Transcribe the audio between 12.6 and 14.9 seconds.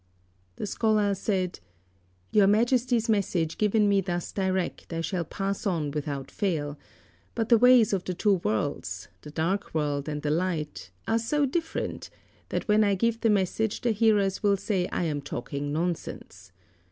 when I give the message the hearers will say